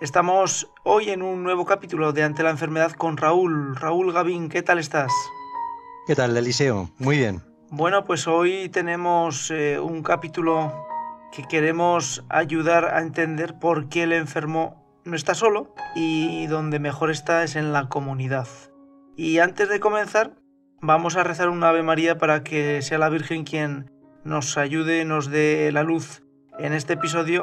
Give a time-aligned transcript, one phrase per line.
[0.00, 3.74] Estamos hoy en un nuevo capítulo de Ante la enfermedad con Raúl.
[3.74, 5.10] Raúl Gavín, ¿qué tal estás?
[6.06, 6.88] ¿Qué tal, Eliseo?
[6.98, 7.42] Muy bien.
[7.70, 10.72] Bueno, pues hoy tenemos eh, un capítulo
[11.32, 17.10] que queremos ayudar a entender por qué el enfermo no está solo y donde mejor
[17.10, 18.46] está es en la comunidad.
[19.16, 20.36] Y antes de comenzar,
[20.80, 23.90] vamos a rezar un Ave María para que sea la Virgen quien
[24.22, 26.22] nos ayude, nos dé la luz
[26.60, 27.42] en este episodio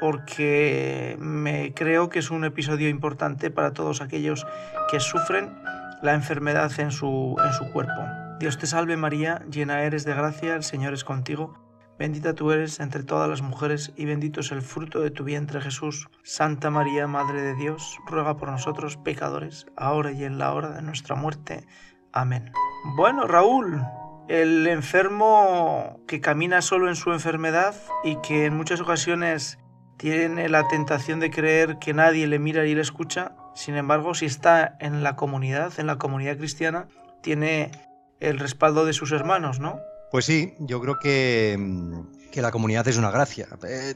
[0.00, 4.46] porque me creo que es un episodio importante para todos aquellos
[4.90, 5.56] que sufren
[6.02, 8.02] la enfermedad en su, en su cuerpo.
[8.38, 11.54] Dios te salve María, llena eres de gracia, el Señor es contigo,
[11.98, 15.60] bendita tú eres entre todas las mujeres y bendito es el fruto de tu vientre
[15.60, 16.08] Jesús.
[16.22, 20.82] Santa María, Madre de Dios, ruega por nosotros pecadores, ahora y en la hora de
[20.82, 21.66] nuestra muerte.
[22.12, 22.52] Amén.
[22.96, 23.82] Bueno, Raúl,
[24.28, 29.58] el enfermo que camina solo en su enfermedad y que en muchas ocasiones
[29.98, 33.32] tiene la tentación de creer que nadie le mira y le escucha.
[33.54, 36.86] Sin embargo, si está en la comunidad, en la comunidad cristiana,
[37.20, 37.72] tiene
[38.20, 39.80] el respaldo de sus hermanos, ¿no?
[40.10, 43.48] Pues sí, yo creo que, mm, que la comunidad es una gracia.
[43.66, 43.94] Eh,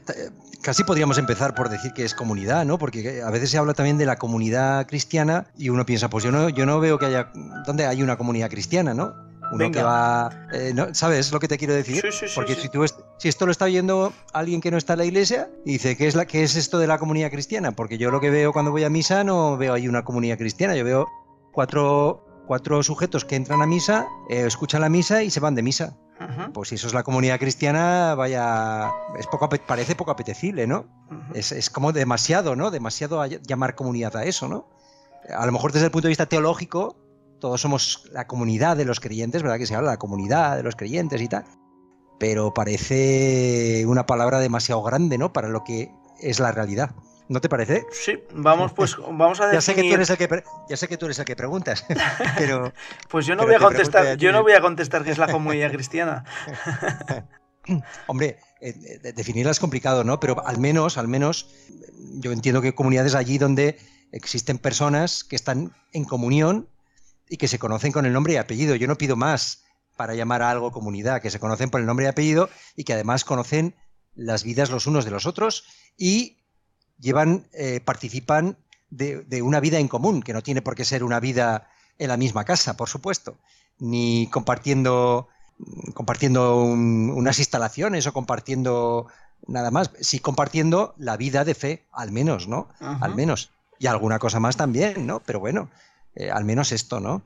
[0.61, 2.77] casi podríamos empezar por decir que es comunidad, ¿no?
[2.77, 6.31] Porque a veces se habla también de la comunidad cristiana y uno piensa, pues yo
[6.31, 7.31] no, yo no veo que haya...
[7.65, 9.13] ¿Dónde hay una comunidad cristiana, no?
[9.53, 10.29] Uno que va.
[10.51, 12.03] Eh, ¿Sabes lo que te quiero decir?
[12.35, 12.85] Porque si, tú
[13.17, 16.15] si esto lo está oyendo alguien que no está en la iglesia dice, ¿qué es,
[16.15, 17.71] la, ¿qué es esto de la comunidad cristiana?
[17.71, 20.75] Porque yo lo que veo cuando voy a misa no veo ahí una comunidad cristiana,
[20.75, 21.07] yo veo
[21.51, 25.63] cuatro, cuatro sujetos que entran a misa, eh, escuchan la misa y se van de
[25.63, 25.97] misa.
[26.53, 28.89] Pues si eso es la comunidad cristiana, vaya,
[29.19, 30.85] es poco, parece poco apetecible, ¿no?
[31.33, 32.71] es, es, como demasiado, ¿no?
[32.71, 34.69] Demasiado llamar comunidad a eso, ¿no?
[35.35, 36.95] A lo mejor desde el punto de vista teológico,
[37.43, 39.57] todos somos la comunidad de los creyentes, ¿verdad?
[39.57, 41.43] Que se habla de la comunidad de los creyentes y tal.
[42.17, 45.33] Pero parece una palabra demasiado grande, ¿no?
[45.33, 46.91] Para lo que es la realidad.
[47.27, 47.85] ¿No te parece?
[47.91, 49.55] Sí, vamos pues vamos a definir...
[49.55, 51.85] ya sé que tú eres el que ya sé que tú eres el que preguntas,
[52.37, 52.71] pero
[53.09, 55.69] pues yo no voy a contestar, yo no voy a contestar qué es la comunidad
[55.69, 56.23] cristiana.
[58.07, 60.21] Hombre, eh, definirla es complicado, ¿no?
[60.21, 61.49] Pero al menos, al menos
[62.21, 63.77] yo entiendo que comunidades allí donde
[64.13, 66.69] existen personas que están en comunión
[67.33, 68.75] y que se conocen con el nombre y apellido.
[68.75, 69.63] Yo no pido más
[69.97, 72.93] para llamar a algo comunidad, que se conocen por el nombre y apellido y que
[72.93, 73.73] además conocen
[74.13, 75.63] las vidas los unos de los otros
[75.97, 76.37] y
[76.99, 78.59] llevan, eh, participan
[78.91, 82.17] de, una vida en común, que no tiene por qué ser una vida en la
[82.17, 83.39] misma casa, por supuesto,
[83.79, 85.27] ni compartiendo,
[85.95, 89.07] compartiendo unas instalaciones o compartiendo
[89.47, 92.67] nada más, sí compartiendo la vida de fe, al menos, ¿no?
[92.79, 93.49] Al menos.
[93.79, 95.19] Y alguna cosa más también, ¿no?
[95.21, 95.71] Pero bueno,
[96.15, 97.23] eh, al menos esto, ¿no?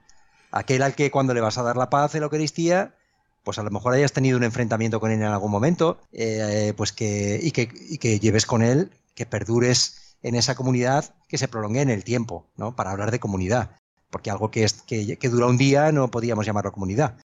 [0.51, 2.95] Aquel al que cuando le vas a dar la paz en la Eucaristía,
[3.43, 6.93] pues a lo mejor hayas tenido un enfrentamiento con él en algún momento, eh, pues
[6.93, 11.89] que y, que, lleves con él, que perdures en esa comunidad, que se prolongue en
[11.89, 12.75] el tiempo, ¿no?
[12.75, 13.71] Para hablar de comunidad.
[14.09, 17.17] Porque algo que, es, que, dura un día no podíamos llamarlo comunidad.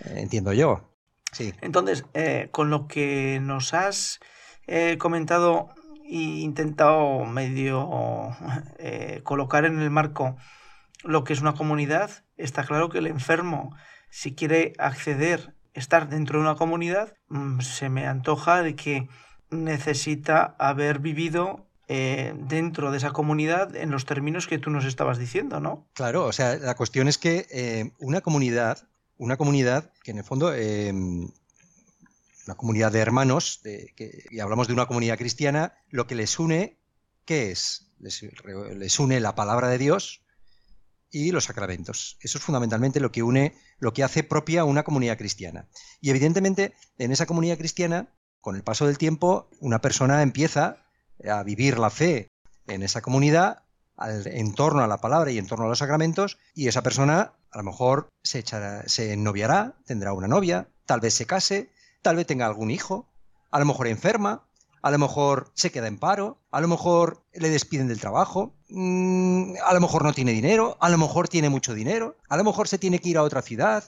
[0.00, 0.90] Eh, entiendo yo.
[1.32, 1.52] Sí.
[1.60, 2.04] Entonces,
[2.50, 4.18] con lo que nos has
[4.98, 5.68] comentado
[6.04, 8.36] e intentado medio
[9.22, 10.36] colocar en el marco
[11.06, 13.74] lo que es una comunidad, está claro que el enfermo,
[14.10, 19.08] si quiere acceder, estar dentro de una comunidad, mm, se me antoja de que
[19.50, 25.18] necesita haber vivido eh, dentro de esa comunidad en los términos que tú nos estabas
[25.18, 25.86] diciendo, ¿no?
[25.92, 28.88] Claro, o sea, la cuestión es que eh, una comunidad,
[29.18, 34.86] una comunidad que en el fondo, eh, una comunidad de hermanos, y hablamos de una
[34.86, 36.76] comunidad cristiana, lo que les une,
[37.24, 37.92] ¿qué es?
[38.00, 40.25] les une la palabra de Dios,
[41.10, 42.18] y los sacramentos.
[42.20, 45.68] Eso es fundamentalmente lo que une, lo que hace propia una comunidad cristiana.
[46.00, 50.84] Y evidentemente, en esa comunidad cristiana, con el paso del tiempo, una persona empieza
[51.28, 52.28] a vivir la fe
[52.66, 53.62] en esa comunidad
[53.98, 57.58] en torno a la palabra y en torno a los sacramentos, y esa persona a
[57.58, 61.70] lo mejor se, echará, se ennoviará, tendrá una novia, tal vez se case,
[62.02, 63.08] tal vez tenga algún hijo,
[63.50, 64.46] a lo mejor enferma,
[64.82, 69.54] a lo mejor se queda en paro, a lo mejor le despiden del trabajo, mm,
[69.64, 72.68] a lo mejor no tiene dinero, a lo mejor tiene mucho dinero, a lo mejor
[72.68, 73.84] se tiene que ir a otra ciudad,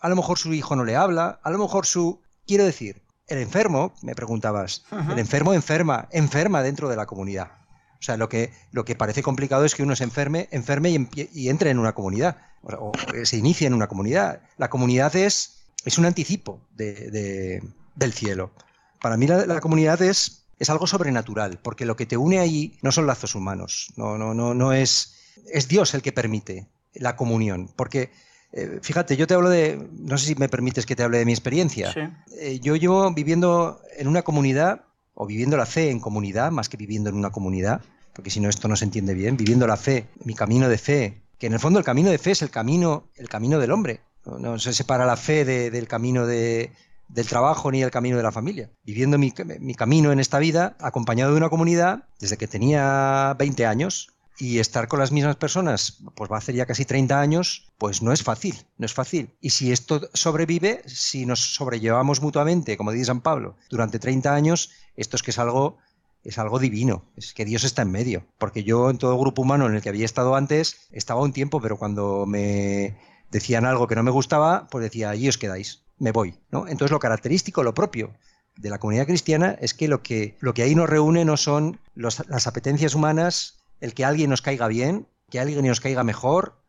[0.00, 2.20] a lo mejor su hijo no le habla, a lo mejor su...
[2.46, 7.52] Quiero decir, el enfermo, me preguntabas, el enfermo enferma, enferma dentro de la comunidad.
[8.00, 11.08] O sea, lo que, lo que parece complicado es que uno se enferme, enferme y,
[11.32, 12.38] y, entre en una comunidad.
[12.62, 12.92] o,
[13.24, 14.40] se inicia en una comunidad.
[14.56, 18.52] La comunidad es, es un anticipo del cielo.
[19.00, 22.92] Para mí la, comunidad es, es algo sobrenatural, porque lo que te une ahí no
[22.92, 25.16] son lazos humanos, no, no, no, no es,
[25.52, 28.10] es Dios el que permite la comunión, porque
[28.52, 31.24] eh, fíjate, yo te hablo de, no sé si me permites que te hable de
[31.24, 32.16] mi experiencia.
[32.38, 36.76] Eh, yo llevo viviendo en una comunidad, o viviendo la fe en comunidad, más que
[36.76, 37.82] viviendo en una comunidad,
[38.14, 41.22] porque si no esto no se entiende bien, viviendo la fe, mi camino de fe,
[41.38, 44.00] que en el fondo el camino de fe es el camino, el camino del hombre.
[44.26, 46.72] No, se separa la fe del camino de,
[47.12, 48.70] del trabajo ni el camino de la familia.
[48.84, 53.66] Viviendo mi, mi, camino en esta vida, acompañado de una comunidad, desde que tenía 20
[53.66, 57.68] años, y estar con las mismas personas, pues va a hacer ya casi 30 años,
[57.76, 59.30] pues no es fácil, no es fácil.
[59.40, 64.70] Y si esto sobrevive, si nos sobrellevamos mutuamente, como dice San Pablo, durante 30 años,
[64.96, 65.76] esto es que es algo
[66.22, 68.26] es algo divino, es que Dios está en medio.
[68.38, 71.60] Porque yo en todo grupo humano en el que había estado antes, estaba un tiempo,
[71.60, 72.96] pero cuando me
[73.30, 76.34] decían algo que no me gustaba, pues decía, allí os quedáis, me voy.
[76.50, 76.66] ¿no?
[76.66, 78.12] Entonces lo característico, lo propio
[78.56, 81.78] de la comunidad cristiana es que lo que, lo que ahí nos reúne no son
[81.94, 86.60] las apetencias humanas el que alguien nos caiga bien, que alguien nos caiga mejor,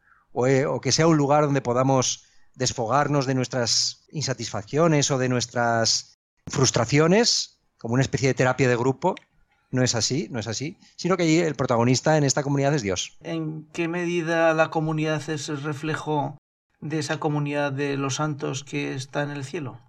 [0.48, 2.26] eh, o, que sea un lugar donde podamos
[2.56, 9.16] desfogarnos de nuestras insatisfacciones o de nuestras frustraciones, como una especie de terapia de grupo.
[9.72, 12.82] No es así, no es así, sino que allí el protagonista en esta comunidad es
[12.82, 13.18] Dios.
[13.22, 16.38] ¿En qué medida la comunidad es el reflejo
[16.82, 19.80] de esa comunidad de los santos que está en el cielo?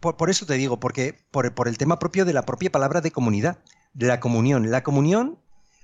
[0.00, 3.12] Por, eso te digo, porque por, por, el tema propio de la propia palabra de
[3.12, 3.58] comunidad,
[3.94, 4.70] de la comunión.
[4.70, 5.38] La comunión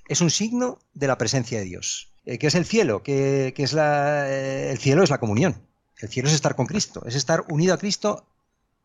[0.09, 2.13] es un signo de la presencia de Dios.
[2.25, 3.03] Eh, ¿Qué es el cielo?
[3.03, 5.63] ¿Qué, es la, eh, el cielo es la comunión.
[5.99, 8.27] El cielo es estar con Cristo, es estar unido a Cristo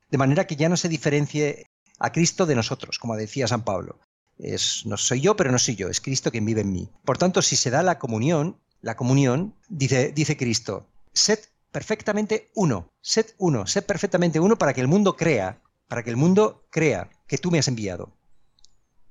[0.10, 1.68] de manera que ya no se diferencie
[2.00, 4.00] a Cristo de nosotros, como decía San Pablo.
[4.38, 6.90] Es, no soy yo, pero no soy yo, es Cristo quien vive en mí.
[7.06, 11.40] Por tanto, si se da la comunión, la comunión, dice, dice Cristo, sed
[11.74, 15.60] perfectamente uno, sed uno, sed perfectamente uno para que el mundo crea,
[15.90, 18.14] para que el mundo crea que tú me has enviado,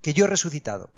[0.01, 0.93] que yo he resucitado.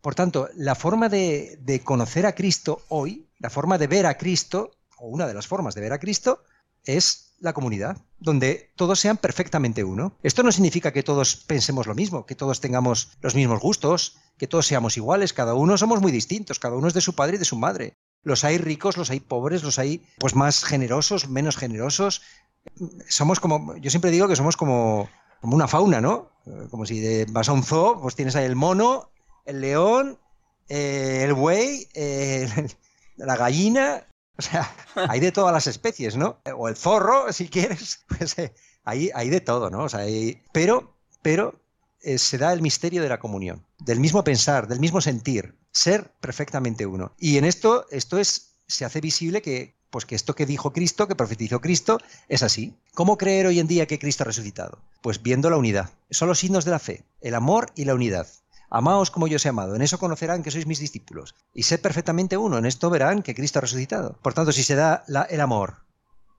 [0.00, 4.70] Por tanto, la forma de, conocer a Cristo hoy, la forma de ver a Cristo,
[4.98, 6.44] o una de las formas de ver a Cristo,
[6.84, 10.16] es la comunidad, donde todos sean perfectamente uno.
[10.22, 14.46] Esto no significa que todos pensemos lo mismo, que todos tengamos los mismos gustos, que
[14.46, 17.38] todos seamos iguales, cada uno somos muy distintos, cada uno es de su padre y
[17.38, 17.96] de su madre.
[18.24, 22.22] Los hay ricos, los hay pobres, los hay pues más generosos, menos generosos.
[23.08, 25.08] Somos como, yo siempre digo que somos como,
[25.40, 26.30] como una fauna, ¿no?
[26.70, 29.10] Como si vas a un zoo, pues tienes ahí el mono,
[29.44, 30.18] el león,
[30.68, 32.48] eh, el buey, eh,
[33.16, 34.06] la gallina,
[34.38, 36.40] o sea, hay de todas las especies, ¿no?
[36.56, 38.54] O el zorro, si quieres, pues eh,
[38.84, 39.84] hay, de todo, ¿no?
[39.84, 40.06] O sea,
[40.52, 41.61] pero, pero
[42.16, 46.86] se da el misterio de la comunión, del mismo pensar, del mismo sentir, ser perfectamente
[46.86, 47.14] uno.
[47.18, 51.06] Y en esto, esto es, se hace visible que, pues que esto que dijo Cristo,
[51.06, 52.76] que profetizó Cristo, es así.
[52.94, 54.78] ¿Cómo creer hoy en día que Cristo ha resucitado?
[55.02, 55.90] Pues viendo la unidad.
[56.10, 58.26] Son los signos de la fe, el amor y la unidad.
[58.70, 61.34] Amaos como yo os he amado, en eso conocerán que sois mis discípulos.
[61.52, 64.18] Y sed perfectamente uno, en esto verán que Cristo ha resucitado.
[64.22, 65.84] Por tanto, si se da el amor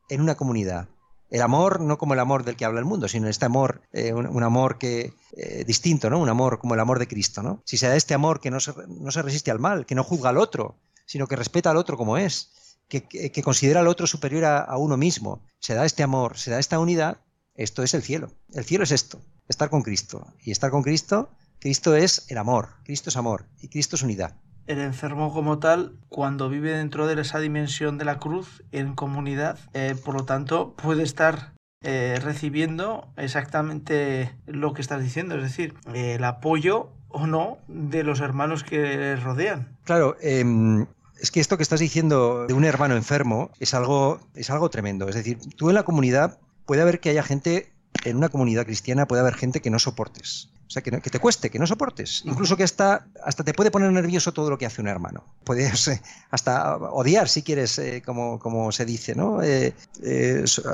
[0.09, 0.89] en una comunidad,
[1.33, 4.13] el amor no como el amor del que habla el mundo, sino este amor, eh,
[4.13, 6.19] un, amor que eh, distinto, ¿no?
[6.19, 7.63] Un amor como el amor de Cristo, ¿no?
[7.65, 10.03] Si se da este amor que no se, no se resiste al mal, que no
[10.03, 14.05] juzga al otro, sino que respeta al otro como es, que, que, considera al otro
[14.05, 17.17] superior a, a, uno mismo, se da este amor, se da esta unidad,
[17.55, 18.29] esto es el cielo.
[18.53, 20.27] El cielo es esto, estar con Cristo.
[20.43, 21.31] Y estar con Cristo
[21.63, 24.35] Cristo es el amor, Cristo es amor y Cristo es unidad.
[24.65, 29.59] El enfermo como tal, cuando vive dentro de esa dimensión de la cruz, en comunidad,
[29.73, 31.53] eh, por lo tanto, puede estar
[31.83, 38.21] eh, recibiendo exactamente lo que estás diciendo, es decir, el apoyo o no de los
[38.21, 39.77] hermanos que le rodean.
[39.83, 40.87] Claro, em,
[41.19, 45.09] es que esto que estás diciendo de un hermano enfermo es algo, es algo tremendo.
[45.09, 47.73] Es decir, tú en la comunidad puede haber que haya gente,
[48.05, 50.52] en una comunidad cristiana puede haber gente que no soportes.
[50.65, 52.23] O sea, que, te cueste, que no soportes.
[52.25, 55.23] Incluso que hasta, hasta te puede poner nervioso todo lo que hace un hermano.
[55.43, 56.01] Puedes eh,
[56.31, 59.43] hasta odiar, si quieres, eh, como, como, se dice, ¿no?
[59.43, 59.73] Eh,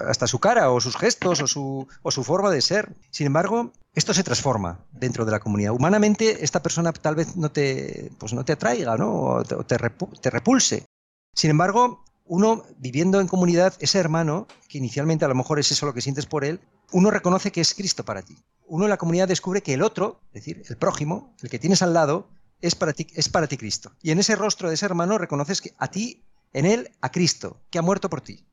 [0.08, 2.96] hasta su cara o sus gestos o su, o su forma de ser.
[3.12, 5.74] Sin embargo, esto se transforma dentro de la comunidad.
[5.74, 9.12] Humanamente, esta persona tal vez no te, pues no te atraiga, ¿no?
[9.12, 10.86] O te, te repulse.
[11.34, 15.88] Sin embargo, uno viviendo en comunidad, ese hermano, que inicialmente a lo mejor es eso
[15.88, 18.38] lo que sientes por él, uno reconoce que es Cristo para ti.
[18.69, 21.81] Uno en la comunidad descubre que el otro, es decir, el prójimo, el que tienes
[21.81, 22.29] al lado,
[22.61, 23.91] es para ti, es para ti Cristo.
[24.01, 26.23] Y en ese rostro de ese hermano reconoces que a ti,
[26.53, 28.45] en él, a Cristo, que ha muerto por ti.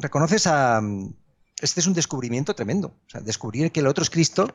[0.00, 0.80] Reconoces a...
[1.60, 2.88] Este es un descubrimiento tremendo.
[2.88, 4.48] O sea, descubrir que el otro es Cristo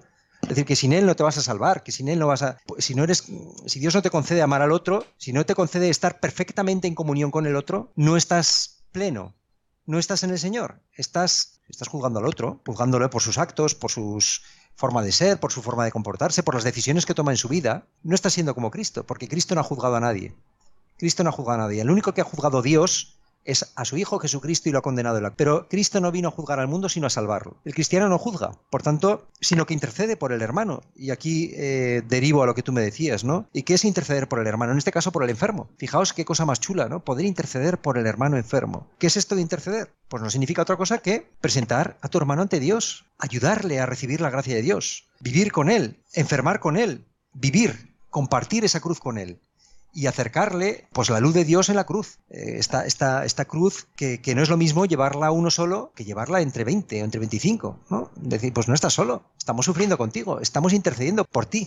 [0.45, 2.43] es decir, que sin él no te vas a salvar, que sin él no vas
[2.43, 2.59] a.
[2.77, 3.23] Si no eres.
[3.65, 6.93] Si Dios no te concede amar al otro, si no te concede estar perfectamente en
[6.93, 9.33] comunión con el otro, no estás pleno,
[9.85, 13.89] no estás en el Señor, estás, estás juzgando al otro, juzgándole por sus actos, por
[13.89, 14.23] su
[14.75, 17.47] forma de ser, por su forma de comportarse, por las decisiones que toma en su
[17.47, 17.87] vida.
[18.03, 20.35] No estás siendo como Cristo, porque Cristo no ha juzgado a nadie.
[20.97, 21.81] Cristo no ha juzgado a nadie.
[21.81, 24.81] El único que ha juzgado a Dios es a su Hijo Jesucristo y lo ha
[24.81, 25.15] condenado.
[25.37, 27.57] Pero Cristo no vino a juzgar al mundo, sino a salvarlo.
[27.63, 30.81] El cristiano no juzga, por tanto, sino que intercede por el hermano.
[30.95, 33.47] Y aquí eh, derivo a lo que tú me decías, ¿no?
[33.53, 34.71] ¿Y qué es interceder por el hermano?
[34.73, 35.69] En este caso, por el enfermo.
[35.77, 37.03] Fijaos qué cosa más chula, ¿no?
[37.03, 38.87] Poder interceder por el hermano enfermo.
[38.99, 39.93] ¿Qué es esto de interceder?
[40.09, 44.21] Pues no significa otra cosa que presentar a tu hermano ante Dios, ayudarle a recibir
[44.21, 49.17] la gracia de Dios, vivir con él, enfermar con él, vivir, compartir esa cruz con
[49.17, 49.39] él
[49.95, 52.19] y acercarle pues la luz de Dios en la cruz.
[52.29, 56.65] Eh, esta, esta, cruz que, no es lo mismo llevarla uno solo que llevarla entre
[56.65, 57.79] 20 o entre 25.
[57.89, 58.11] ¿no?
[58.17, 61.65] Decir, pues no estás solo, estamos sufriendo contigo, estamos intercediendo por ti,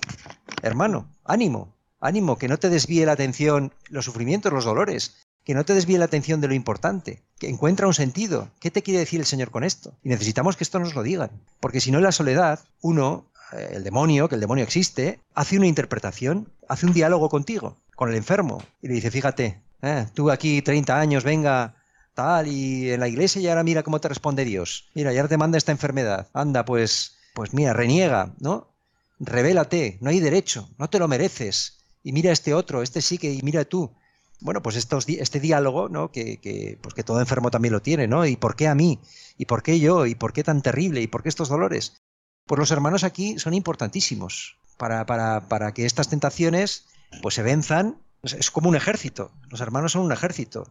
[0.63, 5.65] hermano, ánimo, ánimo, que no te desvíe la atención los sufrimientos, los dolores, que no
[5.65, 8.51] te desvíe la atención de lo importante, que encuentra un sentido.
[8.61, 9.95] ¿Qué te quiere decir el Señor con esto?
[10.03, 11.31] Y necesitamos que esto nos lo digan,
[11.61, 15.57] porque si no en la soledad, uno, eh, el demonio, que el demonio existe, hace
[15.57, 20.31] una interpretación, hace un diálogo contigo con el enfermo y le dice, fíjate, eh, tú
[20.31, 21.75] aquí 30 años, venga,
[22.15, 24.89] tal, y en la iglesia y ahora mira cómo te responde Dios.
[24.95, 26.29] Mira, ya te manda esta enfermedad.
[26.33, 28.73] Anda, pues, pues mira, reniega, ¿no?
[29.19, 31.81] Revélate, no hay derecho, no te lo mereces.
[32.05, 33.93] Y mira este otro, este sí que, y mira tú.
[34.41, 36.13] Bueno, pues estos, este diálogo, ¿no?
[36.13, 38.25] Que, que, pues que todo enfermo también lo tiene, ¿no?
[38.25, 39.01] ¿Y por qué a mí?
[39.39, 40.07] ¿Y por qué yo?
[40.07, 41.01] ¿Y por qué tan terrible?
[41.01, 41.95] ¿Y por qué estos dolores?
[42.47, 46.87] Pues los hermanos aquí son importantísimos para, para, para que estas tentaciones
[47.23, 47.99] pues se venzan.
[48.23, 49.31] Es como un ejército.
[49.49, 50.71] Los hermanos son un ejército.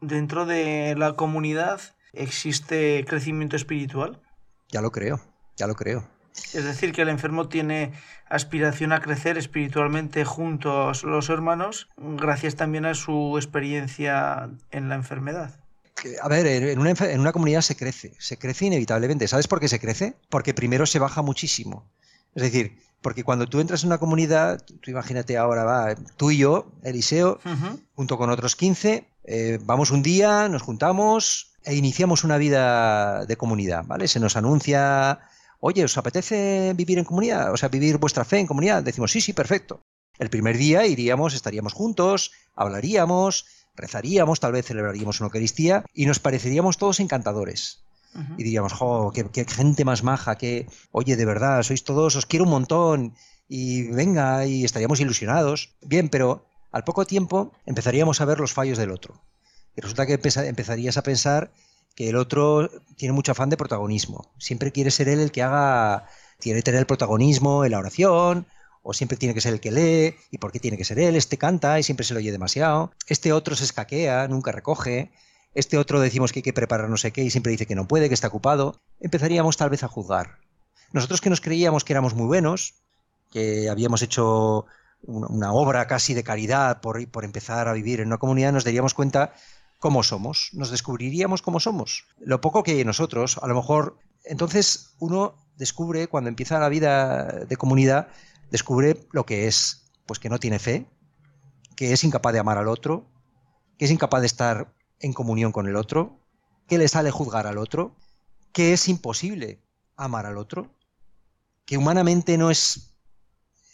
[0.00, 1.80] Dentro de la comunidad
[2.12, 4.20] existe crecimiento espiritual.
[4.68, 5.20] Ya lo creo,
[5.56, 6.06] ya lo creo.
[6.54, 7.92] Es decir, que el enfermo tiene
[8.28, 14.94] aspiración a crecer espiritualmente junto a los hermanos, gracias también a su experiencia en la
[14.94, 15.60] enfermedad.
[16.22, 19.28] A ver, en una, en una comunidad se crece, se crece inevitablemente.
[19.28, 20.14] ¿Sabes por qué se crece?
[20.30, 21.90] Porque primero se baja muchísimo.
[22.34, 26.38] Es decir, porque cuando tú entras en una comunidad, tú imagínate ahora, va, tú y
[26.38, 27.40] yo, Eliseo,
[27.94, 33.36] junto con otros 15, eh, vamos un día, nos juntamos e iniciamos una vida de
[33.36, 34.08] comunidad, ¿vale?
[34.08, 35.20] Se nos anuncia,
[35.60, 37.52] oye, ¿os apetece vivir en comunidad?
[37.52, 38.82] O sea, vivir vuestra fe en comunidad.
[38.82, 39.82] Decimos, sí, sí, perfecto.
[40.18, 46.18] El primer día iríamos, estaríamos juntos, hablaríamos, rezaríamos, tal vez celebraríamos una Eucaristía y nos
[46.18, 47.84] pareceríamos todos encantadores
[48.36, 52.44] y diríamos, jo, qué, gente más maja, que, oye, de verdad, sois todos, os quiero
[52.44, 53.14] un montón,
[53.48, 55.74] y venga, y estaríamos ilusionados.
[55.82, 59.20] Bien, pero al poco tiempo empezaríamos a ver los fallos del otro.
[59.76, 61.52] Y resulta que empezarías a pensar
[61.94, 64.32] que el otro tiene mucho afán de protagonismo.
[64.38, 66.06] Siempre quiere ser él el que haga,
[66.40, 68.46] que tener el protagonismo en la oración,
[68.82, 71.16] o siempre tiene que ser el que lee, y por qué tiene que ser él,
[71.16, 75.10] este canta y siempre se lo oye demasiado, este otro se escaquea, nunca recoge,
[75.54, 77.88] este otro decimos que hay que preparar no sé qué y siempre dice que no
[77.88, 80.38] puede, que está ocupado, empezaríamos tal vez a juzgar.
[80.92, 82.74] Nosotros que nos creíamos que éramos muy buenos,
[83.30, 84.66] que habíamos hecho
[85.02, 88.94] una obra casi de caridad por, por empezar a vivir en una comunidad, nos daríamos
[88.94, 89.32] cuenta
[89.78, 92.06] cómo somos, nos descubriríamos cómo somos.
[92.18, 96.68] Lo poco que hay en nosotros, a lo mejor, entonces uno descubre, cuando empieza la
[96.68, 98.08] vida de comunidad,
[98.50, 100.86] descubre lo que es, pues que no tiene fe,
[101.76, 103.06] que es incapaz de amar al otro,
[103.78, 106.18] que es incapaz de estar en comunión con el otro,
[106.68, 107.96] que le sale juzgar al otro,
[108.52, 109.60] que es imposible
[109.96, 110.70] amar al otro,
[111.64, 112.94] que humanamente no es,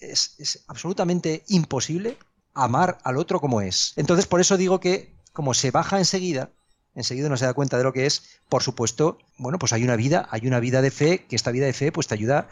[0.01, 2.19] es, absolutamente imposible
[2.55, 3.93] amar al otro como es.
[3.97, 6.51] Entonces, por eso digo que como se baja enseguida,
[6.95, 9.97] enseguida no se da cuenta de lo que es, por supuesto, bueno, pues hay una
[9.97, 12.49] vida, hay una vida de fe, que esta vida de fe pues te ayuda,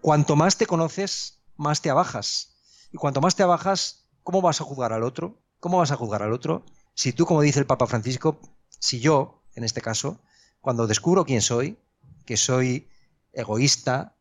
[0.00, 2.50] cuanto más te conoces, más te abajas.
[2.92, 5.38] Y cuanto más te abajas, ¿cómo vas a juzgar al otro?
[5.60, 6.64] ¿Cómo vas a juzgar al otro?
[6.94, 8.40] Si tú, como dice el Papa Francisco,
[8.78, 10.20] si yo, en este caso,
[10.60, 11.78] cuando descubro quién soy,
[12.26, 12.88] que soy
[13.32, 14.16] egoísta,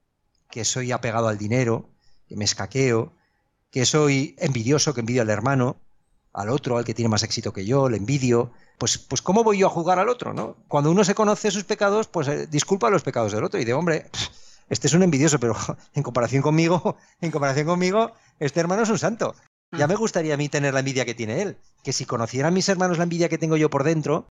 [0.49, 1.89] que soy apegado al dinero,
[2.27, 3.13] que me escaqueo,
[3.71, 5.77] que soy envidioso, que envidio al hermano,
[6.33, 9.59] al otro, al que tiene más éxito que yo, le envidio, pues, pues ¿cómo voy
[9.59, 10.33] yo a juzgar al otro?
[10.33, 10.55] ¿no?
[10.67, 13.73] Cuando uno se conoce sus pecados, pues eh, disculpa los pecados del otro y de
[13.73, 14.09] hombre,
[14.69, 15.55] este es un envidioso, pero
[15.93, 19.35] en comparación conmigo, en comparación conmigo, este hermano es un santo.
[19.77, 21.57] Ya me gustaría a mí tener la envidia que tiene él.
[21.83, 24.27] Que si conocieran mis hermanos la envidia que tengo yo por dentro,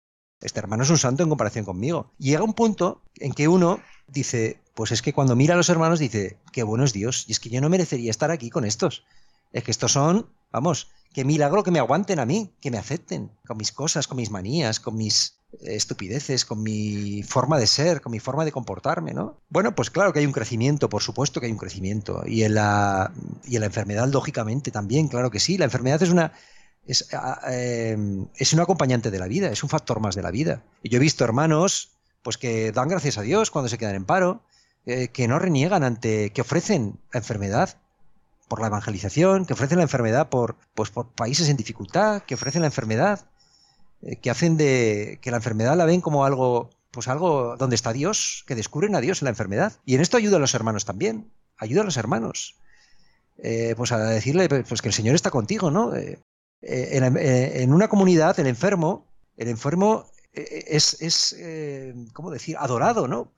[0.41, 2.13] este hermano es un santo en comparación conmigo.
[2.19, 5.69] Y llega un punto en que uno dice, pues es que cuando mira a los
[5.69, 7.25] hermanos dice, qué bueno es Dios.
[7.29, 9.05] Y es que yo no merecería estar aquí con estos.
[9.53, 13.31] Es que estos son, vamos, qué milagro que me aguanten a mí, que me acepten,
[13.47, 18.13] con mis cosas, con mis manías, con mis estupideces, con mi forma de ser, con
[18.13, 19.39] mi forma de comportarme, ¿no?
[19.49, 22.23] Bueno, pues claro que hay un crecimiento, por supuesto que hay un crecimiento.
[22.27, 23.13] Y en la,
[23.45, 25.59] y la enfermedad, lógicamente, también, claro que sí.
[25.59, 26.33] La enfermedad es una,
[26.87, 27.09] es,
[27.51, 27.97] eh,
[28.37, 30.63] es un acompañante de la vida, es un factor más de la vida.
[30.83, 31.91] Y yo he visto hermanos
[32.23, 34.43] pues que dan gracias a Dios cuando se quedan en paro,
[34.87, 37.77] eh, que no reniegan ante, que ofrecen la enfermedad
[38.49, 42.63] por la evangelización, que ofrecen la enfermedad por, pues, por países en dificultad, que ofrecen
[42.63, 43.27] la enfermedad,
[44.21, 48.45] que hacen de que la enfermedad la ven como algo, pues algo donde está Dios,
[48.47, 49.75] que descubren a Dios en la enfermedad.
[49.85, 52.57] Y en esto ayuda a los hermanos también, ayuda a los hermanos.
[53.77, 55.95] pues a decirle pues que el Señor está contigo, ¿no?
[56.63, 59.07] Eh, eh, en, una comunidad, el enfermo,
[59.37, 61.37] el enfermo eh, es, es
[62.13, 63.33] ¿cómo decir?, adorado, ¿no?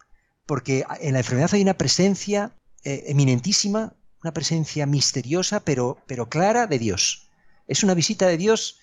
[0.47, 2.52] Porque en la enfermedad hay una presencia
[2.83, 7.30] eminentísima, una presencia misteriosa, pero, pero clara de Dios.
[7.66, 8.78] Es una visita de Dios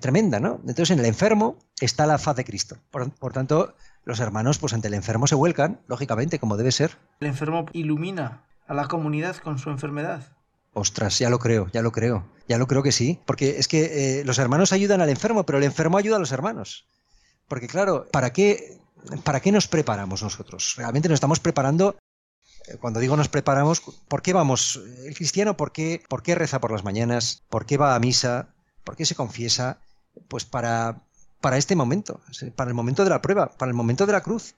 [0.00, 0.60] tremenda, ¿no?
[0.66, 2.76] Entonces en el enfermo está la faz de Cristo.
[2.90, 6.98] Por, por, tanto, los hermanos, pues ante el enfermo se vuelcan, lógicamente, como debe ser.
[7.20, 10.38] El enfermo ilumina a la comunidad con su enfermedad.
[10.74, 14.20] Ostras, ya lo creo, ya lo creo, ya lo creo que sí, porque es que
[14.20, 16.86] eh, los hermanos ayudan al enfermo, pero el enfermo ayuda a los hermanos.
[17.48, 18.78] Porque claro, ¿para qué,
[19.24, 20.74] ¿para qué nos preparamos nosotros?
[20.76, 21.96] Realmente nos estamos preparando,
[22.68, 24.80] eh, cuando digo nos preparamos, ¿por qué vamos?
[25.04, 27.42] El cristiano, ¿por qué, ¿por qué reza por las mañanas?
[27.48, 28.54] ¿Por qué va a misa?
[28.88, 29.82] ¿Por qué se confiesa?
[30.28, 31.02] Pues para,
[31.42, 32.22] para este momento,
[32.56, 34.54] para el momento de la prueba, para el momento de la cruz.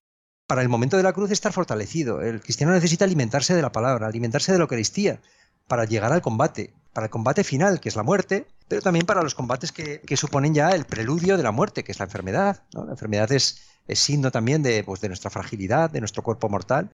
[0.47, 2.23] Para el momento de la cruz estar fortalecido.
[2.23, 5.21] El cristiano necesita alimentarse de la palabra, alimentarse de la Eucaristía,
[5.67, 9.25] para llegar al combate, para el combate final, que es la muerte, pero también para
[9.25, 12.63] los combates que, suponen ya el preludio de la muerte, que es la enfermedad.
[12.71, 16.93] La enfermedad es, signo también de, pues, de nuestra fragilidad, de nuestro cuerpo mortal.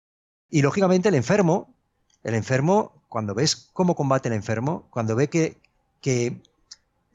[0.51, 1.73] Y lógicamente el enfermo,
[2.21, 5.57] el enfermo, cuando ves cómo combate el enfermo, cuando ve que,
[5.99, 6.43] que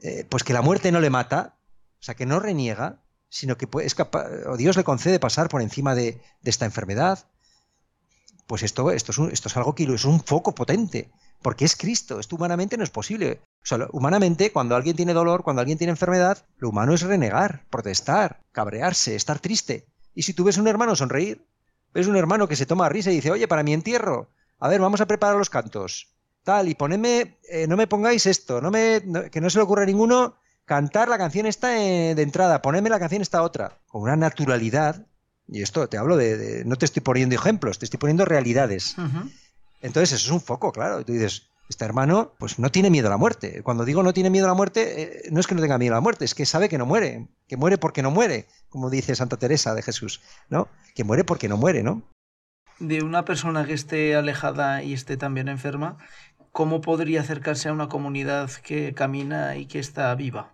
[0.01, 1.57] eh, pues que la muerte no le mata,
[2.01, 5.63] o sea, que no reniega, sino que es capaz, o Dios le concede pasar por
[5.63, 7.27] encima de, esta enfermedad,
[8.47, 11.11] pues esto, esto, es esto es algo que es un foco potente
[11.43, 13.41] porque es Cristo, esto humanamente no es posible.
[13.63, 17.65] O sea, humanamente, cuando alguien tiene dolor, cuando alguien tiene enfermedad, lo humano es renegar,
[17.71, 19.87] protestar, cabrearse, estar triste.
[20.15, 21.47] Y si tú ves un hermano sonreír,
[21.95, 24.81] ves un hermano que se toma risa y dice, oye, para mi entierro, a ver,
[24.81, 26.09] vamos a preparar los cantos,
[26.49, 29.83] tal, y ponedme, eh, no me pongáis esto, no me, que no se le ocurra
[29.83, 34.01] a ninguno cantar la canción esta eh, de entrada, ponedme la canción esta otra, con
[34.01, 35.07] una naturalidad,
[35.47, 38.97] y esto te hablo de, no te estoy poniendo ejemplos, te estoy poniendo realidades.
[39.83, 41.05] Entonces eso es un foco, claro.
[41.05, 43.63] Tú dices, este hermano pues no tiene miedo a la muerte.
[43.63, 45.93] Cuando digo no tiene miedo a la muerte, eh, no es que no tenga miedo
[45.93, 48.89] a la muerte, es que sabe que no muere, que muere porque no muere, como
[48.89, 50.69] dice Santa Teresa de Jesús, ¿no?
[50.95, 52.03] Que muere porque no muere, ¿no?
[52.79, 55.99] De una persona que esté alejada y esté también enferma,
[56.53, 60.53] ¿cómo podría acercarse a una comunidad que camina y que está viva?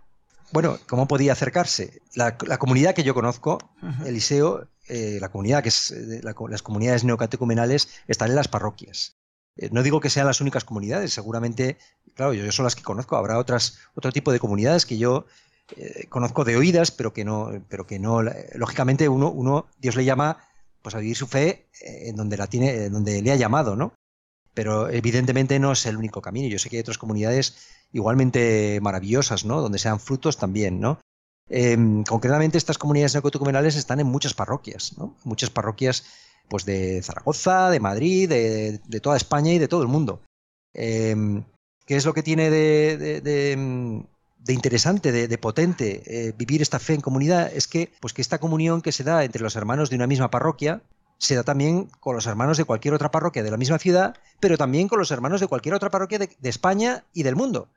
[0.53, 2.01] Bueno, ¿cómo podía acercarse?
[2.15, 3.59] La, comunidad que yo conozco,
[4.05, 9.17] Eliseo, eh, la comunidad que es eh, las comunidades neocatecumenales están en las parroquias.
[9.57, 11.79] Eh, no digo que sean las únicas comunidades, seguramente,
[12.15, 15.27] claro, yo, son las que conozco, habrá otras, otro tipo de comunidades que yo
[16.11, 18.23] conozco de oídas, pero que no, pero que no,
[18.55, 20.39] lógicamente uno, uno, Dios le llama
[20.83, 23.95] pues a vivir su fe en donde la tiene, donde le ha llamado, ¿no?
[24.55, 26.49] Pero evidentemente no es el único camino.
[26.49, 27.57] Yo sé que hay otras comunidades
[27.93, 29.61] igualmente maravillosas, ¿no?
[29.61, 31.01] Donde sean frutos también, ¿no?
[31.49, 35.17] Em, concretamente, estas comunidades neocatecumenales están en muchas parroquias, ¿no?
[35.25, 36.05] Muchas parroquias
[36.49, 40.23] pues, de Zaragoza, de Madrid, de, toda España y de todo el mundo.
[40.73, 41.45] Em,
[41.87, 44.07] ¿Qué es lo que tiene de,
[44.49, 47.53] interesante, de, potente eh, vivir esta fe en comunidad?
[47.55, 50.31] Es que, pues que esta comunión que se da entre los hermanos de una misma
[50.31, 50.83] parroquia
[51.19, 54.59] se da también con los hermanos de cualquier otra parroquia de la misma ciudad, pero
[54.59, 57.69] también con los hermanos de cualquier otra parroquia de España y del mundo.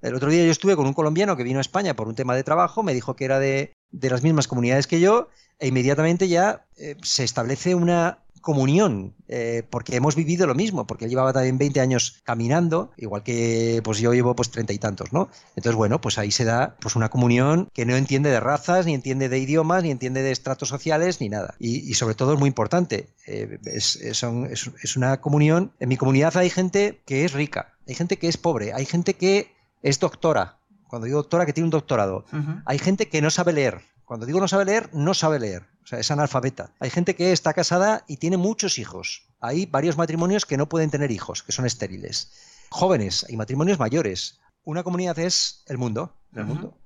[0.00, 2.36] El otro día yo estuve con un colombiano que vino a España por un tema
[2.36, 6.66] de trabajo, me dijo que era de, las mismas comunidades que yo, e inmediatamente ya
[6.76, 11.58] eh, se establece una comunión, eh, porque hemos vivido lo mismo, porque él llevaba también
[11.58, 15.28] 20 años caminando, igual que pues yo llevo pues treinta y tantos, ¿no?
[15.56, 18.94] Entonces, bueno, pues ahí se da pues una comunión que no entiende de razas, ni
[18.94, 21.54] entiende de idiomas, ni entiende de estratos sociales, ni nada.
[21.58, 26.50] Y, sobre todo es muy importante, eh, es, es una comunión, en mi comunidad hay
[26.50, 30.58] gente que es rica, hay gente que es pobre, hay gente que es doctora.
[30.88, 32.24] Cuando digo doctora, que tiene un doctorado.
[32.64, 33.82] Hay gente que no sabe leer.
[34.08, 35.68] Cuando digo no sabe leer, no sabe leer.
[35.84, 36.72] O sea, es analfabeta.
[36.80, 39.28] Hay gente que está casada y tiene muchos hijos.
[39.38, 42.32] Hay varios matrimonios que no pueden tener hijos, que son estériles.
[42.70, 44.40] Jóvenes y matrimonios mayores.
[44.64, 46.78] Una comunidad es el mundo, el mundo.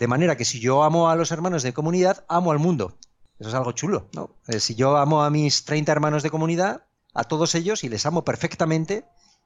[0.00, 2.98] De manera que si yo amo a los hermanos de comunidad, amo al mundo.
[3.38, 4.34] Eso es algo chulo, ¿no?
[4.48, 8.04] Eh, si yo amo a mis 30 hermanos de comunidad, a todos ellos, y les
[8.04, 9.04] amo perfectamente,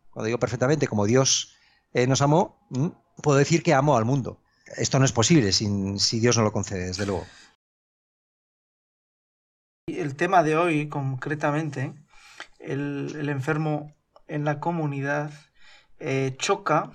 [0.08, 1.52] cuando digo perfectamente, como Dios
[1.92, 2.86] eh, nos amó, mm,
[3.22, 4.40] puedo decir que amo al mundo.
[4.76, 7.26] Esto no es posible sin, si Dios no lo concede, desde luego.
[9.86, 11.94] El tema de hoy, concretamente,
[12.58, 13.94] el, enfermo
[14.26, 15.32] en la comunidad,
[15.98, 16.92] eh, choca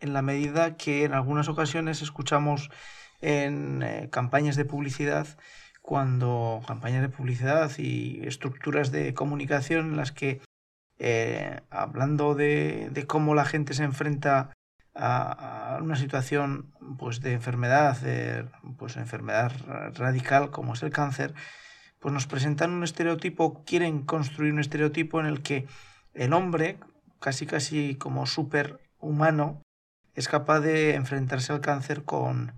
[0.00, 2.70] en la medida que en algunas ocasiones escuchamos
[3.20, 5.26] en eh, campañas de publicidad
[5.82, 10.40] cuando campañas de publicidad y estructuras de comunicación en las que
[10.98, 14.52] eh, hablando de, de, cómo la gente se enfrenta
[14.98, 17.96] a, una situación pues de enfermedad,
[18.76, 19.52] pues enfermedad
[19.94, 21.34] radical como es el cáncer,
[21.98, 25.66] pues nos presentan un estereotipo, quieren construir un estereotipo en el que
[26.14, 26.78] el hombre,
[27.20, 29.62] casi casi como superhumano,
[30.14, 32.52] es capaz de enfrentarse al cáncer con,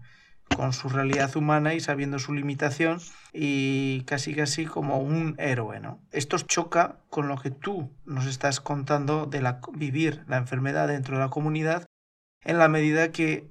[0.56, 3.00] con su realidad humana y sabiendo su limitación
[3.32, 6.00] y casi casi como un héroe, ¿no?
[6.10, 11.16] Esto choca con lo que tú nos estás contando de la, vivir la enfermedad dentro
[11.16, 11.86] de la comunidad
[12.44, 13.46] en la medida que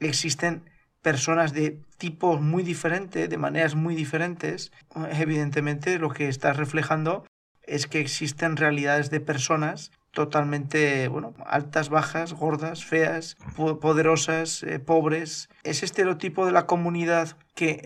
[0.00, 0.70] existen
[1.02, 4.72] personas de tipos muy diferentes, de maneras muy diferentes,
[5.12, 7.24] evidentemente lo que estás reflejando
[7.62, 15.50] es que existen realidades de personas totalmente, bueno, altas, bajas, gordas, feas, poderosas, eh, pobres.
[15.64, 17.76] Ese estereotipo de la comunidad que,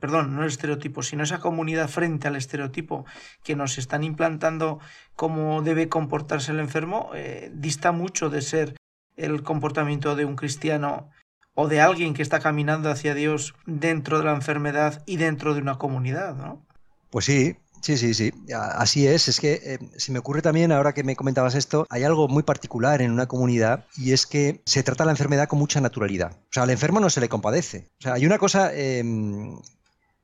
[0.00, 3.04] perdón, no el estereotipo, sino esa comunidad frente al estereotipo
[3.42, 4.78] que nos están implantando
[5.16, 8.77] cómo debe comportarse el enfermo, eh, dista mucho de ser
[9.18, 11.10] el comportamiento de un cristiano
[11.54, 15.60] o de alguien que está caminando hacia Dios dentro de la enfermedad y dentro de
[15.60, 16.64] una comunidad, ¿no?
[17.10, 19.28] Pues sí, Sí, sí, sí, así es.
[19.28, 22.42] Es que eh, se me ocurre también, ahora que me comentabas esto, hay algo muy
[22.42, 26.32] particular en una comunidad y es que se trata la enfermedad con mucha naturalidad.
[26.32, 27.88] O sea, al enfermo no se le compadece.
[28.00, 29.56] O sea, hay una cosa em,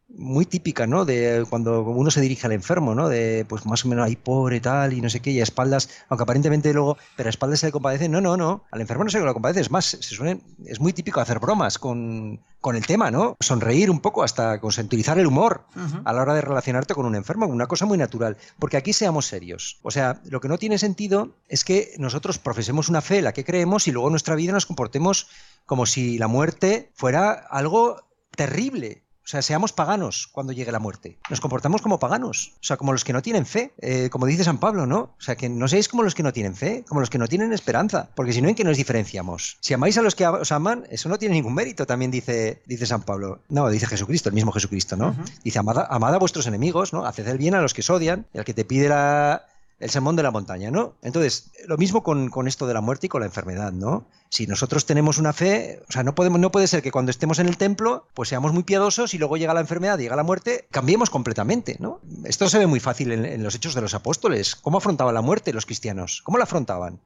[0.09, 1.05] muy típica, ¿no?
[1.05, 3.09] De cuando uno se dirige al enfermo, ¿no?
[3.09, 5.89] De, pues más o menos ahí pobre tal y no sé qué, y a espaldas,
[6.09, 9.11] aunque aparentemente luego, pero a espaldas se le compadece, no, no, no, al enfermo no
[9.11, 12.87] se le compadece, es más, se suele, es muy típico hacer bromas con, con el
[12.87, 13.37] tema, ¿no?
[13.41, 15.67] Sonreír un poco, hasta consentualizar el humor
[16.05, 19.27] a la hora de relacionarte con un enfermo, una cosa muy natural, porque aquí seamos
[19.27, 19.79] serios.
[19.83, 23.45] O sea, lo que no tiene sentido es que nosotros profesemos una fe, la que
[23.45, 25.29] creemos, y luego en nuestra vida nos comportemos
[25.67, 28.03] como si la muerte fuera algo
[28.37, 31.19] terrible, o sea, seamos paganos cuando llegue la muerte.
[31.31, 32.53] Nos comportamos como paganos.
[32.57, 33.73] O sea, como los que no tienen fe.
[33.79, 34.99] Eh, como dice San Pablo, ¿no?
[34.99, 37.27] O sea, que no seáis como los que no tienen fe, como los que no
[37.27, 38.11] tienen esperanza.
[38.15, 39.57] Porque si no, ¿en qué nos diferenciamos?
[39.61, 42.85] Si amáis a los que os aman, eso no tiene ningún mérito, también dice, dice
[42.85, 43.41] San Pablo.
[43.49, 45.17] No, dice Jesucristo, el mismo Jesucristo, ¿no?
[45.43, 47.07] Dice, amad, amad, a vuestros enemigos, ¿no?
[47.07, 48.27] Haced el bien a los que os odian.
[48.35, 49.47] El que te pide la,
[49.81, 50.95] el sermón de la montaña, ¿no?
[51.03, 54.07] Entonces, lo mismo con, esto de la muerte y con la enfermedad, ¿no?
[54.31, 57.39] Si nosotros tenemos una fe, o sea, no, podemos, no puede ser que cuando estemos
[57.39, 60.69] en el templo, pues seamos muy piadosos y luego llega la enfermedad, llega la muerte,
[60.71, 62.01] cambiemos completamente, ¿no?
[62.25, 64.55] Esto se ve muy fácil en, los hechos de los apóstoles.
[64.55, 66.23] ¿Cómo afrontaban la muerte los cristianos?
[66.23, 67.01] ¿Cómo la afrontaban?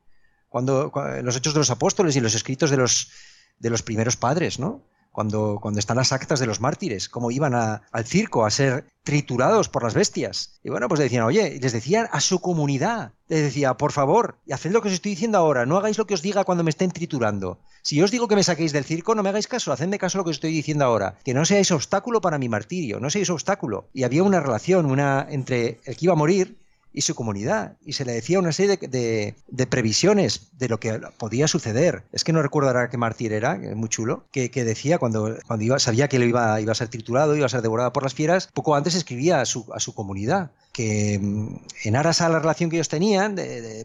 [0.48, 3.11] Cuando, los hechos de los apóstoles y los escritos de los,
[3.59, 4.83] de los primeros padres, ¿no?
[5.18, 9.83] Cuando, están las actas de los mártires, cómo iban al circo a ser triturados por
[9.83, 10.61] las bestias.
[10.62, 14.70] Y bueno, pues decían, oye, les decían a su comunidad, les decía, por favor, haced
[14.70, 16.92] lo que os estoy diciendo ahora, no hagáis lo que os diga cuando me estén
[16.92, 17.59] triturando.
[17.83, 20.20] Si os digo que me saquéis del circo, no me hagáis caso, hacedme caso a
[20.20, 23.28] lo que os estoy diciendo ahora, que no seáis obstáculo para mi martirio, no seáis
[23.28, 23.88] obstáculo.
[23.92, 26.59] Y había una relación, una entre el que iba a morir
[26.99, 27.77] y su comunidad.
[27.85, 32.03] Y se le decía una serie de, previsiones de lo que podía suceder.
[32.11, 35.79] Es que no recuerdo ahora qué mártir era, muy chulo, que, decía cuando, cuando iba,
[35.79, 38.75] sabía que iba, iba a ser triturado, iba a ser devorado por las fieras, poco
[38.75, 42.77] antes escribía a su, a su comunidad que mm, en aras a la relación que
[42.77, 43.37] ellos tenían,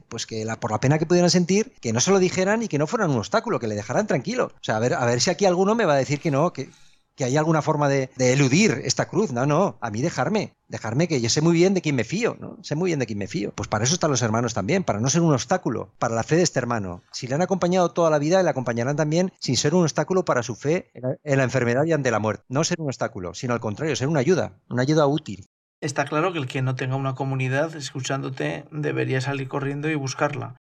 [0.10, 2.68] pues que la, por la pena que pudieran sentir, que no se lo dijeran y
[2.68, 4.52] que no fueran un obstáculo, que le dejaran tranquilo.
[4.54, 6.54] O sea, a ver, a ver si aquí alguno me va a decir que no,
[6.54, 6.70] que,
[7.16, 9.32] que hay alguna forma de, eludir esta cruz.
[9.32, 12.38] No, no, a mí dejarme, dejarme que yo sé muy bien de quién me fío,
[12.40, 12.58] ¿no?
[12.64, 13.52] Sé muy bien de quién me fío.
[13.56, 16.36] Pues para eso están los hermanos también, para no ser un obstáculo para la fe
[16.38, 17.04] de este hermano.
[17.12, 20.44] Si le han acompañado toda la vida, le acompañarán también sin ser un obstáculo para
[20.44, 22.44] su fe en la enfermedad y ante la muerte.
[22.50, 25.48] No ser un obstáculo, sino al contrario, ser una ayuda, una ayuda útil.
[25.82, 30.56] Está claro que el que no tenga una comunidad escuchándote debería salir corriendo y buscarla.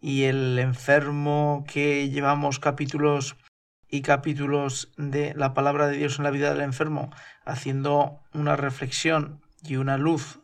[0.00, 3.36] Y el enfermo que llevamos capítulos
[3.90, 7.10] y capítulos de la palabra de Dios en la vida del enfermo,
[7.44, 10.40] haciendo una reflexión y una luz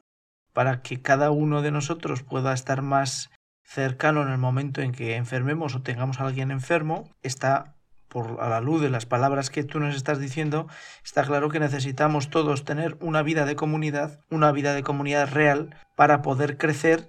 [0.52, 3.30] para que cada uno de nosotros pueda estar más
[3.62, 7.74] cercano en el momento en que enfermemos o tengamos a alguien enfermo, está
[8.08, 10.68] por a la luz de las palabras que tú nos estás diciendo,
[11.04, 15.74] está claro que necesitamos todos tener una vida de comunidad, una vida de comunidad real
[15.96, 17.08] para poder crecer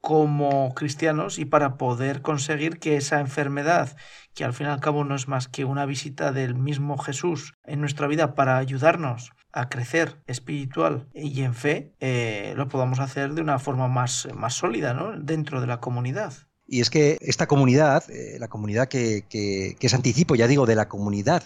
[0.00, 3.96] como cristianos y para poder conseguir que esa enfermedad,
[4.34, 7.54] que al fin y al cabo no es más que una visita del mismo Jesús
[7.64, 13.34] en nuestra vida para ayudarnos a crecer espiritual y en fe, eh, lo podamos hacer
[13.34, 15.18] de una forma más, más sólida ¿no?
[15.18, 16.32] dentro de la comunidad.
[16.66, 20.66] Y es que esta comunidad, eh, la comunidad que, que, que es anticipo, ya digo,
[20.66, 21.42] de la comunidad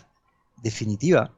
[0.62, 1.32] definitiva,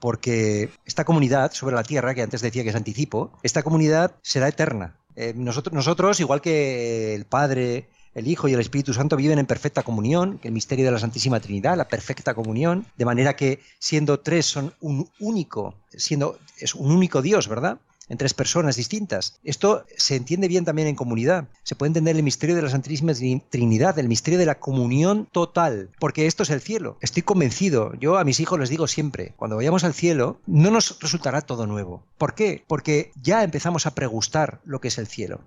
[0.00, 4.48] porque esta comunidad sobre la tierra, que antes decía que es anticipo, esta comunidad será
[4.48, 4.96] eterna.
[5.20, 9.46] Eh, nosotros, nosotros, igual que el Padre el Hijo y el Espíritu Santo viven en
[9.46, 14.20] perfecta comunión, el misterio de la Santísima Trinidad, la perfecta comunión, de manera que siendo
[14.20, 17.78] tres son un único, siendo es un único Dios, ¿verdad?
[18.08, 19.38] En tres personas distintas.
[19.44, 21.48] Esto se entiende bien también en comunidad.
[21.62, 23.12] Se puede entender el misterio de la Santísima
[23.50, 26.98] Trinidad, el misterio de la comunión total, porque esto es el cielo.
[27.00, 30.98] Estoy convencido, yo a mis hijos les digo siempre, cuando vayamos al cielo, no nos
[31.00, 32.02] resultará todo nuevo.
[32.16, 32.64] ¿Por qué?
[32.66, 35.40] Porque ya empezamos a pregustar lo que es el cielo.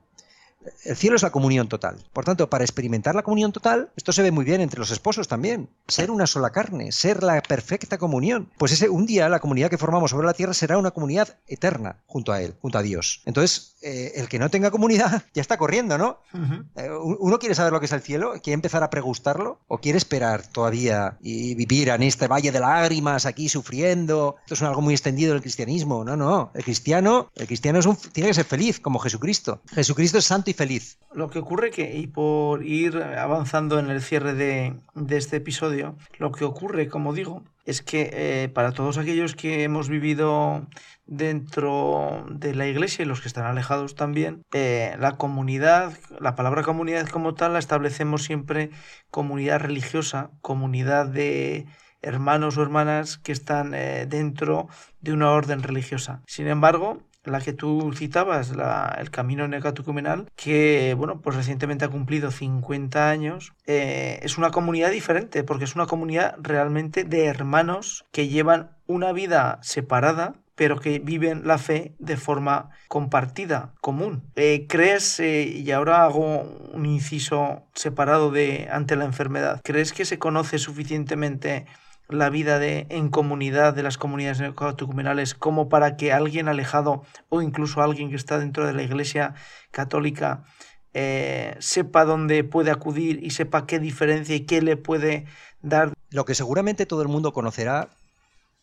[0.84, 1.97] El cielo es la comunión total.
[2.13, 5.28] Por tanto, para experimentar la comunión total, esto se ve muy bien entre los esposos
[5.28, 5.69] también.
[5.88, 8.50] Ser una sola carne, ser la perfecta comunión.
[8.58, 11.97] Pues ese un día la comunidad que formamos sobre la tierra será una comunidad eterna
[12.06, 13.21] junto a él, junto a Dios.
[13.26, 16.19] Entonces, eh, el que no tenga comunidad ya está corriendo, ¿no?
[16.76, 19.97] Eh, uno quiere saber lo que es el cielo, quiere empezar a pregustarlo o quiere
[19.97, 24.36] esperar todavía y vivir en este valle de lágrimas aquí sufriendo.
[24.43, 26.04] Esto es algo muy extendido del cristianismo.
[26.04, 26.52] No, no.
[26.54, 29.62] El cristiano, el cristiano es un, tiene que ser feliz como Jesucristo.
[29.74, 30.97] Jesucristo es santo feliz.
[31.13, 34.75] Lo que ocurre que, y por ir avanzando en el cierre de,
[35.09, 39.89] este episodio, lo que ocurre, como digo, es que eh, para todos aquellos que hemos
[39.89, 40.67] vivido
[41.05, 46.63] dentro de la iglesia y los que están alejados también, eh, la comunidad, la palabra
[46.63, 48.71] comunidad como tal la establecemos siempre
[49.09, 51.65] comunidad religiosa, comunidad de
[52.01, 54.67] hermanos o hermanas que están eh, dentro
[55.01, 56.21] de una orden religiosa.
[56.25, 58.51] Sin embargo, la que tú citabas,
[58.97, 64.91] el camino necatucumenal, que bueno, pues recientemente ha cumplido 50 años, eh, es una comunidad
[64.91, 70.99] diferente, porque es una comunidad realmente de hermanos que llevan una vida separada, pero que
[70.99, 74.23] viven la fe de forma compartida, común.
[74.36, 76.41] Eh, ¿Crees, eh, y ahora hago
[76.73, 81.65] un inciso separado de ante la enfermedad, ¿crees que se conoce suficientemente
[82.13, 87.41] la vida de, en comunidad de las comunidades neocatecumenales como para que alguien alejado o
[87.41, 89.36] incluso alguien que está dentro de la iglesia
[89.71, 90.43] católica
[90.93, 95.26] eh, sepa dónde puede acudir y sepa qué diferencia y qué le puede
[95.62, 95.93] dar.
[96.10, 97.89] Lo que seguramente todo el mundo conocerá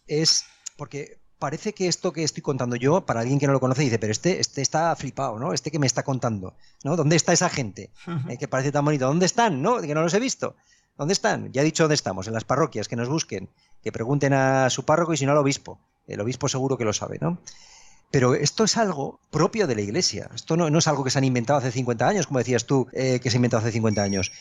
[0.07, 0.45] es
[0.77, 3.99] porque parece que esto que estoy contando yo, para alguien que no lo conoce, dice,
[3.99, 5.53] pero este, este está flipado, ¿no?
[5.53, 6.97] Este que me está contando, ¿no?
[6.97, 7.91] ¿Dónde está esa gente?
[8.29, 9.07] Eh, que parece tan bonito.
[9.07, 9.63] ¿Dónde están?
[9.63, 9.81] ¿No?
[9.81, 10.57] Que no los he visto.
[10.99, 11.53] ¿Dónde están?
[11.53, 13.49] Ya he dicho dónde estamos, en las parroquias, que nos busquen,
[13.83, 15.79] que pregunten a su párroco y si no al obispo.
[16.09, 17.41] El obispo seguro que lo sabe, ¿no?
[18.11, 20.29] Pero esto es algo propio de la Iglesia.
[20.35, 23.21] Esto no, es algo que se han inventado hace 50 años, como decías tú, eh,
[23.23, 24.33] que se ha inventado hace 50 años.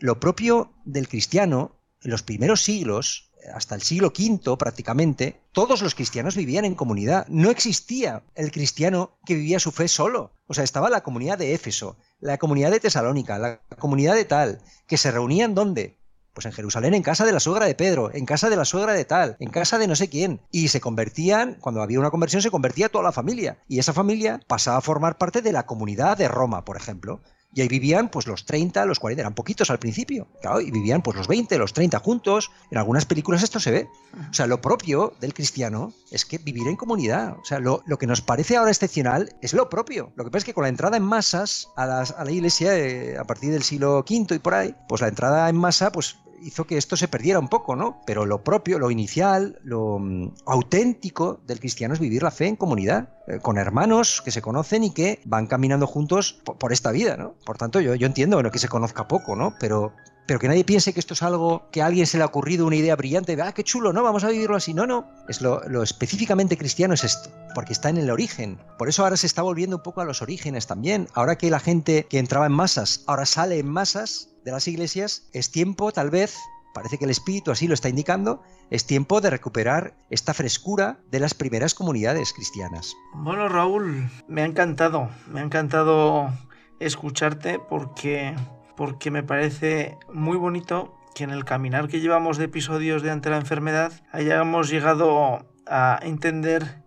[0.00, 5.94] Lo propio del cristiano, en los primeros siglos, hasta el siglo V prácticamente, todos los
[5.94, 7.26] cristianos vivían en comunidad.
[7.28, 10.32] No existía el cristiano que vivía su fe solo.
[10.48, 14.60] O sea, estaba la comunidad de Éfeso, la comunidad de Tesalónica, la comunidad de tal,
[14.88, 15.99] que se reunían ¿dónde?
[16.32, 18.92] Pues en Jerusalén, en casa de la suegra de Pedro, en casa de la suegra
[18.92, 20.40] de tal, en casa de no sé quién.
[20.50, 23.58] Y se convertían, cuando había una conversión, se convertía toda la familia.
[23.68, 27.20] Y esa familia pasaba a formar parte de la comunidad de Roma, por ejemplo.
[27.52, 31.02] Y ahí vivían pues los 30, los 40, eran poquitos al principio, claro, y vivían
[31.02, 32.50] pues los 20, los 30 juntos.
[32.70, 33.88] En algunas películas esto se ve.
[34.30, 37.36] O sea, lo propio del cristiano es que vivir en comunidad.
[37.40, 40.12] O sea, lo, que nos parece ahora excepcional es lo propio.
[40.14, 43.18] Lo que pasa es que con la entrada en masas a, a la iglesia eh,
[43.18, 46.66] a partir del siglo V y por ahí, pues la entrada en masa pues hizo
[46.66, 48.00] que esto se perdiera un poco, ¿no?
[48.06, 52.56] Pero lo propio, lo inicial, lo mm, auténtico del cristiano es vivir la fe en
[52.56, 57.16] comunidad, eh, con hermanos que se conocen y que van caminando juntos por, esta vida,
[57.16, 57.34] ¿no?
[57.44, 59.54] Por tanto, yo, yo entiendo bueno, que se conozca poco, ¿no?
[59.58, 59.92] Pero,
[60.26, 62.66] pero que nadie piense que esto es algo que a alguien se le ha ocurrido
[62.66, 64.74] una idea brillante, de, ah, qué chulo, no, vamos a vivirlo así.
[64.74, 68.58] No, no, es lo, lo, específicamente cristiano es esto, porque está en el origen.
[68.78, 71.08] Por eso ahora se está volviendo un poco a los orígenes también.
[71.14, 75.28] Ahora que la gente que entraba en masas, ahora sale en masas, de las iglesias,
[75.32, 76.36] es tiempo tal vez,
[76.74, 81.20] parece que el Espíritu así lo está indicando, es tiempo de recuperar esta frescura de
[81.20, 82.94] las primeras comunidades cristianas.
[83.14, 86.30] Bueno, Raúl, me ha encantado, me ha encantado
[86.78, 88.34] escucharte porque,
[88.80, 93.28] porque me parece muy bonito que en el caminar que llevamos de episodios de ante
[93.28, 96.82] la enfermedad hayamos llegado a entender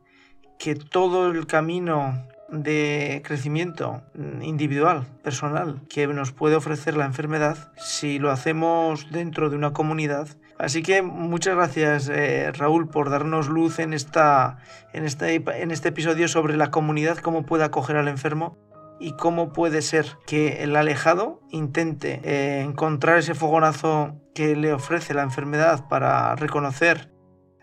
[0.58, 4.02] que todo el camino de crecimiento
[4.42, 10.28] individual, personal, que nos puede ofrecer la enfermedad si lo hacemos dentro de una comunidad.
[10.58, 14.58] Así que muchas gracias eh, Raúl por darnos luz en, esta,
[14.94, 18.58] en, este, en este episodio sobre la comunidad, cómo puede acoger al enfermo
[19.04, 25.14] y cómo puede ser que el alejado intente eh, encontrar ese fogonazo que le ofrece
[25.14, 27.12] la enfermedad para reconocer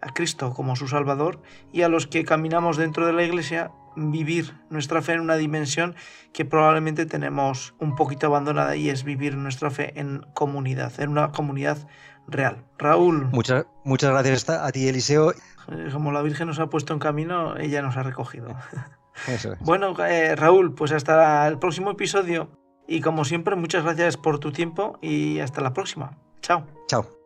[0.03, 1.41] a Cristo como su Salvador
[1.73, 5.97] y a los que caminamos dentro de la iglesia vivir nuestra fe en una dimensión
[6.33, 11.33] que probablemente tenemos un poquito abandonada y es vivir nuestra fe en comunidad, en una
[11.33, 11.89] comunidad
[12.29, 12.65] real.
[12.79, 13.29] Raúl.
[13.33, 15.33] Muchas, muchas gracias a ti, Eliseo.
[15.93, 18.55] Como la Virgen nos ha puesto en camino, ella nos ha recogido.
[19.61, 22.51] Bueno, eh, Raúl, pues hasta el próximo episodio
[22.87, 26.19] Y como siempre, muchas gracias por tu tiempo y hasta la próxima.
[26.43, 26.67] Chao.
[26.89, 27.20] Chao.